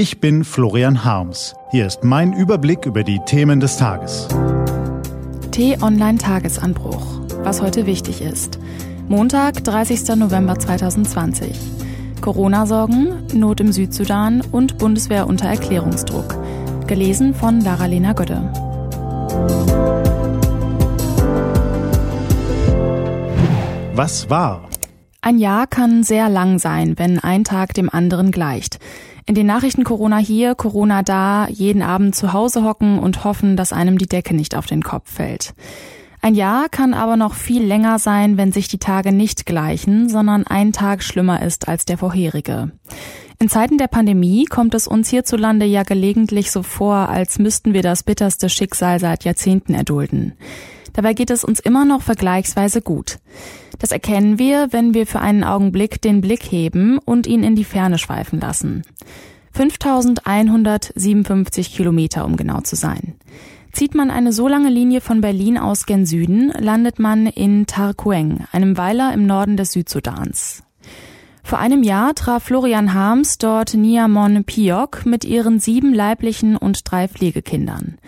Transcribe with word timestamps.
Ich 0.00 0.18
bin 0.18 0.44
Florian 0.44 1.04
Harms. 1.04 1.54
Hier 1.72 1.86
ist 1.86 2.04
mein 2.04 2.32
Überblick 2.32 2.86
über 2.86 3.04
die 3.04 3.20
Themen 3.26 3.60
des 3.60 3.76
Tages. 3.76 4.28
T-Online 5.50 6.16
Tagesanbruch. 6.16 7.20
Was 7.42 7.60
heute 7.60 7.84
wichtig 7.84 8.22
ist. 8.22 8.58
Montag, 9.08 9.62
30. 9.62 10.16
November 10.16 10.58
2020. 10.58 11.54
Corona-Sorgen, 12.22 13.26
Not 13.34 13.60
im 13.60 13.72
Südsudan 13.72 14.40
und 14.40 14.78
Bundeswehr 14.78 15.26
unter 15.26 15.48
Erklärungsdruck. 15.48 16.34
Gelesen 16.86 17.34
von 17.34 17.60
Lara-Lena 17.60 18.14
Gödde. 18.14 18.50
Was 23.92 24.30
war? 24.30 24.66
Ein 25.20 25.36
Jahr 25.36 25.66
kann 25.66 26.04
sehr 26.04 26.30
lang 26.30 26.58
sein, 26.58 26.94
wenn 26.96 27.18
ein 27.18 27.44
Tag 27.44 27.74
dem 27.74 27.90
anderen 27.90 28.30
gleicht. 28.30 28.78
In 29.26 29.34
den 29.34 29.46
Nachrichten 29.46 29.84
Corona 29.84 30.18
hier, 30.18 30.54
Corona 30.54 31.02
da, 31.02 31.46
jeden 31.48 31.82
Abend 31.82 32.14
zu 32.14 32.32
Hause 32.32 32.64
hocken 32.64 32.98
und 32.98 33.24
hoffen, 33.24 33.56
dass 33.56 33.72
einem 33.72 33.98
die 33.98 34.08
Decke 34.08 34.34
nicht 34.34 34.54
auf 34.54 34.66
den 34.66 34.82
Kopf 34.82 35.12
fällt. 35.12 35.54
Ein 36.22 36.34
Jahr 36.34 36.68
kann 36.68 36.92
aber 36.92 37.16
noch 37.16 37.34
viel 37.34 37.62
länger 37.64 37.98
sein, 37.98 38.36
wenn 38.36 38.52
sich 38.52 38.68
die 38.68 38.78
Tage 38.78 39.10
nicht 39.10 39.46
gleichen, 39.46 40.08
sondern 40.10 40.46
ein 40.46 40.72
Tag 40.72 41.02
schlimmer 41.02 41.42
ist 41.42 41.66
als 41.68 41.86
der 41.86 41.96
vorherige. 41.96 42.72
In 43.38 43.48
Zeiten 43.48 43.78
der 43.78 43.86
Pandemie 43.86 44.44
kommt 44.44 44.74
es 44.74 44.86
uns 44.86 45.08
hierzulande 45.08 45.64
ja 45.64 45.82
gelegentlich 45.82 46.50
so 46.50 46.62
vor, 46.62 47.08
als 47.08 47.38
müssten 47.38 47.72
wir 47.72 47.80
das 47.80 48.02
bitterste 48.02 48.50
Schicksal 48.50 49.00
seit 49.00 49.24
Jahrzehnten 49.24 49.72
erdulden. 49.72 50.34
Dabei 50.92 51.14
geht 51.14 51.30
es 51.30 51.44
uns 51.44 51.60
immer 51.60 51.84
noch 51.84 52.02
vergleichsweise 52.02 52.82
gut. 52.82 53.18
Das 53.78 53.92
erkennen 53.92 54.38
wir, 54.38 54.72
wenn 54.72 54.94
wir 54.94 55.06
für 55.06 55.20
einen 55.20 55.44
Augenblick 55.44 56.02
den 56.02 56.20
Blick 56.20 56.50
heben 56.50 56.98
und 56.98 57.26
ihn 57.26 57.42
in 57.42 57.56
die 57.56 57.64
Ferne 57.64 57.98
schweifen 57.98 58.40
lassen. 58.40 58.82
5157 59.52 61.74
Kilometer, 61.74 62.24
um 62.24 62.36
genau 62.36 62.60
zu 62.60 62.76
sein. 62.76 63.14
Zieht 63.72 63.94
man 63.94 64.10
eine 64.10 64.32
so 64.32 64.48
lange 64.48 64.68
Linie 64.68 65.00
von 65.00 65.20
Berlin 65.20 65.56
aus 65.56 65.86
gen 65.86 66.06
Süden, 66.06 66.50
landet 66.50 66.98
man 66.98 67.26
in 67.26 67.66
Tarkueng, 67.66 68.44
einem 68.52 68.76
Weiler 68.76 69.14
im 69.14 69.26
Norden 69.26 69.56
des 69.56 69.72
Südsudans. 69.72 70.64
Vor 71.50 71.58
einem 71.58 71.82
Jahr 71.82 72.14
traf 72.14 72.44
Florian 72.44 72.94
Harms 72.94 73.36
dort 73.36 73.74
Niamon 73.74 74.44
Piok 74.44 75.04
mit 75.04 75.24
ihren 75.24 75.58
sieben 75.58 75.92
leiblichen 75.92 76.56
und 76.56 76.88
drei 76.88 77.08
Pflegekindern. 77.08 77.98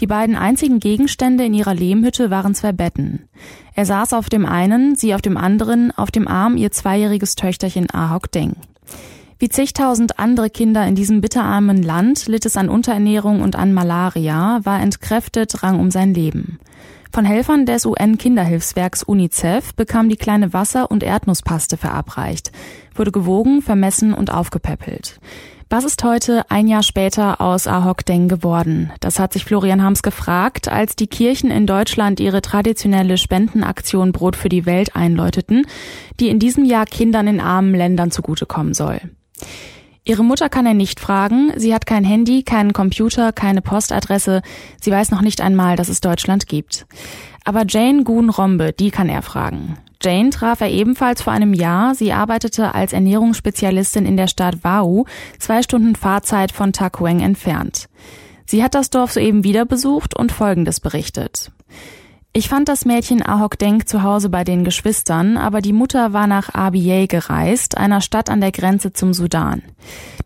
Die 0.00 0.06
beiden 0.06 0.36
einzigen 0.36 0.80
Gegenstände 0.80 1.46
in 1.46 1.54
ihrer 1.54 1.72
Lehmhütte 1.72 2.28
waren 2.28 2.54
zwei 2.54 2.72
Betten. 2.72 3.26
Er 3.74 3.86
saß 3.86 4.12
auf 4.12 4.28
dem 4.28 4.44
einen, 4.44 4.96
sie 4.96 5.14
auf 5.14 5.22
dem 5.22 5.38
anderen, 5.38 5.96
auf 5.96 6.10
dem 6.10 6.28
Arm 6.28 6.58
ihr 6.58 6.72
zweijähriges 6.72 7.36
Töchterchen 7.36 7.88
Ahok 7.88 8.30
Deng. 8.32 8.56
Wie 9.38 9.48
zigtausend 9.48 10.18
andere 10.18 10.50
Kinder 10.50 10.86
in 10.86 10.94
diesem 10.94 11.22
bitterarmen 11.22 11.82
Land 11.82 12.26
litt 12.26 12.44
es 12.44 12.58
an 12.58 12.68
Unterernährung 12.68 13.40
und 13.40 13.56
an 13.56 13.72
Malaria, 13.72 14.60
war 14.64 14.78
entkräftet, 14.78 15.62
rang 15.62 15.80
um 15.80 15.90
sein 15.90 16.12
Leben. 16.12 16.58
Von 17.12 17.24
Helfern 17.24 17.66
des 17.66 17.86
UN-Kinderhilfswerks 17.86 19.02
UNICEF 19.02 19.74
bekam 19.74 20.08
die 20.08 20.16
kleine 20.16 20.52
Wasser- 20.52 20.92
und 20.92 21.02
Erdnusspaste 21.02 21.76
verabreicht, 21.76 22.52
wurde 22.94 23.10
gewogen, 23.10 23.62
vermessen 23.62 24.14
und 24.14 24.32
aufgepäppelt. 24.32 25.18
Was 25.68 25.84
ist 25.84 26.04
heute, 26.04 26.48
ein 26.50 26.68
Jahr 26.68 26.84
später, 26.84 27.40
aus 27.40 27.66
Ahok 27.66 28.04
Deng 28.04 28.28
geworden? 28.28 28.92
Das 29.00 29.18
hat 29.18 29.32
sich 29.32 29.44
Florian 29.44 29.82
Harms 29.82 30.02
gefragt, 30.02 30.68
als 30.68 30.94
die 30.94 31.08
Kirchen 31.08 31.50
in 31.50 31.66
Deutschland 31.66 32.20
ihre 32.20 32.42
traditionelle 32.42 33.18
Spendenaktion 33.18 34.12
Brot 34.12 34.36
für 34.36 34.48
die 34.48 34.66
Welt 34.66 34.94
einläuteten, 34.94 35.66
die 36.20 36.28
in 36.28 36.38
diesem 36.38 36.64
Jahr 36.64 36.86
Kindern 36.86 37.26
in 37.26 37.40
armen 37.40 37.74
Ländern 37.74 38.12
zugutekommen 38.12 38.74
soll. 38.74 39.00
Ihre 40.10 40.24
Mutter 40.24 40.48
kann 40.48 40.66
er 40.66 40.74
nicht 40.74 40.98
fragen, 40.98 41.52
sie 41.54 41.72
hat 41.72 41.86
kein 41.86 42.02
Handy, 42.02 42.42
keinen 42.42 42.72
Computer, 42.72 43.30
keine 43.30 43.62
Postadresse, 43.62 44.42
sie 44.80 44.90
weiß 44.90 45.12
noch 45.12 45.20
nicht 45.22 45.40
einmal, 45.40 45.76
dass 45.76 45.88
es 45.88 46.00
Deutschland 46.00 46.48
gibt. 46.48 46.84
Aber 47.44 47.62
Jane 47.64 48.02
Gun-Rombe, 48.02 48.72
die 48.72 48.90
kann 48.90 49.08
er 49.08 49.22
fragen. 49.22 49.76
Jane 50.02 50.30
traf 50.30 50.62
er 50.62 50.68
ebenfalls 50.68 51.22
vor 51.22 51.32
einem 51.32 51.54
Jahr. 51.54 51.94
Sie 51.94 52.12
arbeitete 52.12 52.74
als 52.74 52.92
Ernährungsspezialistin 52.92 54.04
in 54.04 54.16
der 54.16 54.26
Stadt 54.26 54.64
Wau, 54.64 55.04
zwei 55.38 55.62
Stunden 55.62 55.94
Fahrzeit 55.94 56.50
von 56.50 56.72
Takueng 56.72 57.20
entfernt. 57.20 57.88
Sie 58.46 58.64
hat 58.64 58.74
das 58.74 58.90
Dorf 58.90 59.12
soeben 59.12 59.44
wieder 59.44 59.64
besucht 59.64 60.16
und 60.16 60.32
Folgendes 60.32 60.80
berichtet. 60.80 61.52
Ich 62.32 62.48
fand 62.48 62.68
das 62.68 62.84
Mädchen 62.84 63.26
Ahok 63.26 63.58
Denk 63.58 63.88
zu 63.88 64.04
Hause 64.04 64.28
bei 64.28 64.44
den 64.44 64.62
Geschwistern, 64.62 65.36
aber 65.36 65.60
die 65.60 65.72
Mutter 65.72 66.12
war 66.12 66.28
nach 66.28 66.54
Abyei 66.54 67.06
gereist, 67.06 67.76
einer 67.76 68.00
Stadt 68.00 68.30
an 68.30 68.40
der 68.40 68.52
Grenze 68.52 68.92
zum 68.92 69.12
Sudan. 69.12 69.62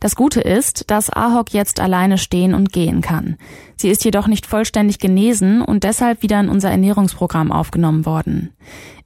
Das 0.00 0.14
Gute 0.14 0.42
ist, 0.42 0.90
dass 0.90 1.08
Ahok 1.08 1.54
jetzt 1.54 1.80
alleine 1.80 2.18
stehen 2.18 2.52
und 2.52 2.74
gehen 2.74 3.00
kann. 3.00 3.38
Sie 3.76 3.88
ist 3.88 4.04
jedoch 4.04 4.26
nicht 4.26 4.44
vollständig 4.44 4.98
genesen 4.98 5.62
und 5.62 5.82
deshalb 5.82 6.20
wieder 6.20 6.38
in 6.40 6.50
unser 6.50 6.70
Ernährungsprogramm 6.70 7.50
aufgenommen 7.50 8.04
worden. 8.04 8.50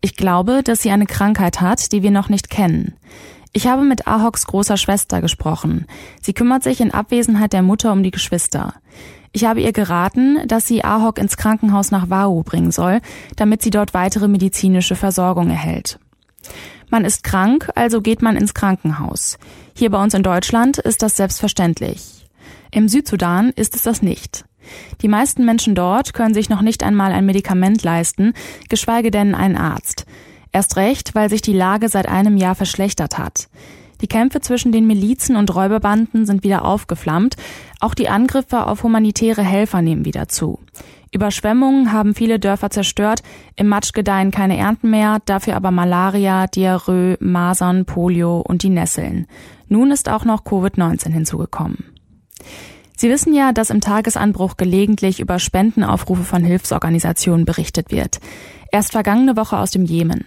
Ich 0.00 0.16
glaube, 0.16 0.62
dass 0.64 0.82
sie 0.82 0.90
eine 0.90 1.06
Krankheit 1.06 1.60
hat, 1.60 1.92
die 1.92 2.02
wir 2.02 2.10
noch 2.10 2.28
nicht 2.28 2.50
kennen. 2.50 2.94
Ich 3.52 3.68
habe 3.68 3.84
mit 3.84 4.08
Ahoks 4.08 4.44
großer 4.48 4.76
Schwester 4.76 5.20
gesprochen. 5.20 5.86
Sie 6.20 6.32
kümmert 6.32 6.64
sich 6.64 6.80
in 6.80 6.92
Abwesenheit 6.92 7.52
der 7.52 7.62
Mutter 7.62 7.92
um 7.92 8.02
die 8.02 8.10
Geschwister. 8.10 8.74
Ich 9.32 9.44
habe 9.44 9.60
ihr 9.60 9.72
geraten, 9.72 10.38
dass 10.46 10.66
sie 10.66 10.84
Ahok 10.84 11.18
ins 11.18 11.36
Krankenhaus 11.36 11.90
nach 11.90 12.10
Wau 12.10 12.42
bringen 12.42 12.72
soll, 12.72 13.00
damit 13.36 13.62
sie 13.62 13.70
dort 13.70 13.94
weitere 13.94 14.28
medizinische 14.28 14.96
Versorgung 14.96 15.50
erhält. 15.50 15.98
Man 16.90 17.04
ist 17.04 17.22
krank, 17.22 17.70
also 17.74 18.00
geht 18.00 18.22
man 18.22 18.36
ins 18.36 18.54
Krankenhaus. 18.54 19.38
Hier 19.74 19.90
bei 19.90 20.02
uns 20.02 20.14
in 20.14 20.22
Deutschland 20.22 20.78
ist 20.78 21.02
das 21.02 21.16
selbstverständlich. 21.16 22.26
Im 22.70 22.88
Südsudan 22.88 23.50
ist 23.50 23.76
es 23.76 23.82
das 23.82 24.02
nicht. 24.02 24.44
Die 25.02 25.08
meisten 25.08 25.44
Menschen 25.44 25.74
dort 25.74 26.12
können 26.14 26.34
sich 26.34 26.48
noch 26.48 26.62
nicht 26.62 26.82
einmal 26.82 27.12
ein 27.12 27.26
Medikament 27.26 27.82
leisten, 27.82 28.32
geschweige 28.68 29.10
denn 29.10 29.34
einen 29.34 29.56
Arzt. 29.56 30.06
Erst 30.52 30.76
recht, 30.76 31.14
weil 31.14 31.28
sich 31.28 31.42
die 31.42 31.52
Lage 31.52 31.88
seit 31.88 32.08
einem 32.08 32.36
Jahr 32.36 32.54
verschlechtert 32.54 33.18
hat. 33.18 33.48
Die 34.00 34.06
Kämpfe 34.06 34.40
zwischen 34.40 34.72
den 34.72 34.86
Milizen 34.86 35.36
und 35.36 35.54
Räuberbanden 35.54 36.26
sind 36.26 36.44
wieder 36.44 36.64
aufgeflammt. 36.64 37.36
Auch 37.80 37.94
die 37.94 38.08
Angriffe 38.08 38.66
auf 38.66 38.82
humanitäre 38.82 39.42
Helfer 39.42 39.82
nehmen 39.82 40.04
wieder 40.04 40.28
zu. 40.28 40.60
Überschwemmungen 41.10 41.92
haben 41.92 42.14
viele 42.14 42.38
Dörfer 42.38 42.70
zerstört. 42.70 43.22
Im 43.56 43.68
Matsch 43.68 43.92
gedeihen 43.92 44.30
keine 44.30 44.56
Ernten 44.58 44.90
mehr, 44.90 45.18
dafür 45.24 45.56
aber 45.56 45.70
Malaria, 45.70 46.46
Diarrhoe, 46.46 47.16
Masern, 47.20 47.86
Polio 47.86 48.40
und 48.40 48.62
die 48.62 48.68
Nesseln. 48.68 49.26
Nun 49.68 49.90
ist 49.90 50.08
auch 50.08 50.24
noch 50.24 50.44
Covid-19 50.44 51.10
hinzugekommen. 51.10 51.84
Sie 52.96 53.08
wissen 53.10 53.32
ja, 53.32 53.52
dass 53.52 53.70
im 53.70 53.80
Tagesanbruch 53.80 54.56
gelegentlich 54.56 55.20
über 55.20 55.38
Spendenaufrufe 55.38 56.24
von 56.24 56.42
Hilfsorganisationen 56.42 57.44
berichtet 57.46 57.90
wird. 57.90 58.18
Erst 58.72 58.92
vergangene 58.92 59.36
Woche 59.36 59.56
aus 59.56 59.70
dem 59.70 59.84
Jemen. 59.84 60.24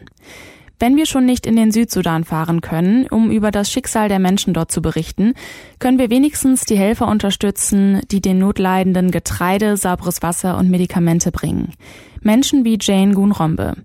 Wenn 0.81 0.97
wir 0.97 1.05
schon 1.05 1.27
nicht 1.27 1.45
in 1.45 1.55
den 1.55 1.71
Südsudan 1.71 2.23
fahren 2.23 2.61
können, 2.61 3.05
um 3.05 3.29
über 3.29 3.51
das 3.51 3.71
Schicksal 3.71 4.09
der 4.09 4.17
Menschen 4.17 4.55
dort 4.55 4.71
zu 4.71 4.81
berichten, 4.81 5.35
können 5.77 5.99
wir 5.99 6.09
wenigstens 6.09 6.65
die 6.65 6.75
Helfer 6.75 7.07
unterstützen, 7.07 8.01
die 8.09 8.19
den 8.19 8.39
Notleidenden 8.39 9.11
Getreide, 9.11 9.77
sauberes 9.77 10.23
Wasser 10.23 10.57
und 10.57 10.71
Medikamente 10.71 11.31
bringen. 11.31 11.73
Menschen 12.21 12.65
wie 12.65 12.79
Jane 12.81 13.13
Gunrombe. 13.13 13.75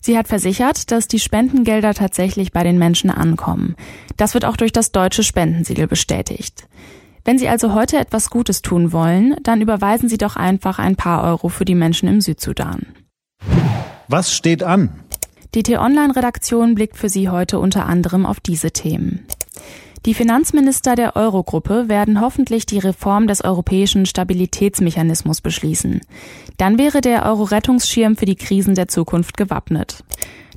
Sie 0.00 0.18
hat 0.18 0.26
versichert, 0.26 0.90
dass 0.90 1.06
die 1.06 1.20
Spendengelder 1.20 1.94
tatsächlich 1.94 2.50
bei 2.50 2.64
den 2.64 2.76
Menschen 2.76 3.10
ankommen. 3.10 3.76
Das 4.16 4.34
wird 4.34 4.44
auch 4.44 4.56
durch 4.56 4.72
das 4.72 4.90
deutsche 4.90 5.22
Spendensiegel 5.22 5.86
bestätigt. 5.86 6.66
Wenn 7.24 7.38
Sie 7.38 7.48
also 7.48 7.72
heute 7.72 7.98
etwas 7.98 8.30
Gutes 8.30 8.62
tun 8.62 8.90
wollen, 8.90 9.36
dann 9.44 9.60
überweisen 9.60 10.08
Sie 10.08 10.18
doch 10.18 10.34
einfach 10.34 10.80
ein 10.80 10.96
paar 10.96 11.22
Euro 11.22 11.48
für 11.50 11.64
die 11.64 11.76
Menschen 11.76 12.08
im 12.08 12.20
Südsudan. 12.20 12.86
Was 14.08 14.34
steht 14.34 14.64
an? 14.64 15.01
Die 15.54 15.62
T-Online-Redaktion 15.62 16.74
blickt 16.74 16.96
für 16.96 17.10
Sie 17.10 17.28
heute 17.28 17.58
unter 17.58 17.84
anderem 17.84 18.24
auf 18.24 18.40
diese 18.40 18.70
Themen. 18.70 19.26
Die 20.06 20.14
Finanzminister 20.14 20.96
der 20.96 21.14
Eurogruppe 21.14 21.90
werden 21.90 22.22
hoffentlich 22.22 22.64
die 22.64 22.78
Reform 22.78 23.26
des 23.26 23.44
europäischen 23.44 24.06
Stabilitätsmechanismus 24.06 25.42
beschließen. 25.42 26.00
Dann 26.56 26.78
wäre 26.78 27.02
der 27.02 27.26
Euro-Rettungsschirm 27.26 28.16
für 28.16 28.24
die 28.24 28.34
Krisen 28.34 28.74
der 28.74 28.88
Zukunft 28.88 29.36
gewappnet. 29.36 30.02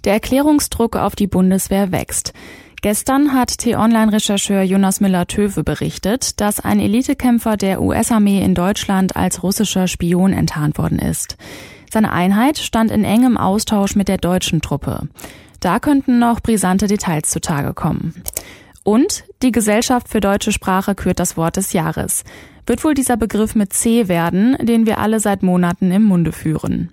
Der 0.06 0.14
Erklärungsdruck 0.14 0.96
auf 0.96 1.16
die 1.18 1.28
Bundeswehr 1.28 1.92
wächst. 1.92 2.34
Gestern 2.82 3.34
hat 3.34 3.58
T-Online-Rechercheur 3.58 4.62
Jonas 4.62 5.02
Müller-Töwe 5.02 5.64
berichtet, 5.64 6.40
dass 6.40 6.62
ein 6.62 6.80
Elitekämpfer 6.80 7.58
der 7.58 7.82
US-Armee 7.82 8.42
in 8.42 8.56
Deutschland 8.56 9.18
als 9.18 9.44
russischer 9.44 9.88
Spion 9.88 10.32
enttarnt 10.32 10.78
worden 10.78 11.00
ist. 11.00 11.36
Seine 11.92 12.12
Einheit 12.12 12.58
stand 12.58 12.92
in 12.92 13.04
engem 13.04 13.38
Austausch 13.38 13.96
mit 13.96 14.08
der 14.08 14.18
deutschen 14.18 14.62
Truppe. 14.62 15.08
Da 15.60 15.80
könnten 15.80 16.20
noch 16.20 16.42
brisante 16.42 16.88
Details 16.88 17.30
zutage 17.30 17.74
kommen. 17.74 18.14
Und 18.84 19.24
die 19.42 19.52
Gesellschaft 19.52 20.10
für 20.10 20.20
deutsche 20.20 20.52
Sprache 20.52 20.94
kürt 20.94 21.20
das 21.20 21.38
Wort 21.38 21.58
des 21.58 21.74
Jahres. 21.74 22.24
Wird 22.68 22.84
wohl 22.84 22.94
dieser 22.94 23.18
Begriff 23.18 23.56
mit 23.56 23.74
C 23.74 24.08
werden, 24.08 24.58
den 24.62 24.86
wir 24.86 25.00
alle 25.00 25.20
seit 25.20 25.44
Monaten 25.44 25.92
im 25.92 26.04
Munde 26.04 26.32
führen. 26.32 26.92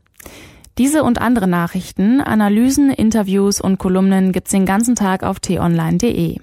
Diese 0.78 1.02
und 1.02 1.20
andere 1.20 1.48
Nachrichten, 1.48 2.22
Analysen, 2.22 2.90
Interviews 2.90 3.60
und 3.60 3.78
Kolumnen 3.78 4.32
gibt's 4.32 4.52
den 4.52 4.64
ganzen 4.64 4.94
Tag 4.94 5.22
auf 5.22 5.38
t-online.de. 5.38 6.38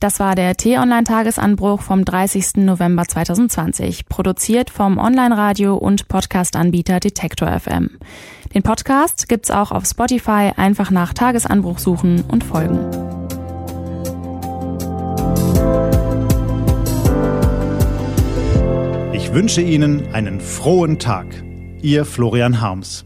Das 0.00 0.18
war 0.18 0.34
der 0.34 0.56
T-Online-Tagesanbruch 0.56 1.82
vom 1.82 2.06
30. 2.06 2.56
November 2.56 3.04
2020, 3.06 4.06
produziert 4.06 4.70
vom 4.70 4.96
Online-Radio- 4.96 5.76
und 5.76 6.08
Podcast-Anbieter 6.08 7.00
Detektor 7.00 7.48
FM. 7.60 7.98
Den 8.54 8.62
Podcast 8.62 9.28
gibt's 9.28 9.50
auch 9.50 9.70
auf 9.70 9.84
Spotify, 9.84 10.52
einfach 10.56 10.90
nach 10.90 11.12
Tagesanbruch 11.12 11.78
suchen 11.78 12.24
und 12.28 12.44
folgen. 12.44 12.78
Ich 19.12 19.34
wünsche 19.34 19.60
Ihnen 19.60 20.14
einen 20.14 20.40
frohen 20.40 20.98
Tag. 20.98 21.26
Ihr 21.82 22.06
Florian 22.06 22.62
Harms. 22.62 23.04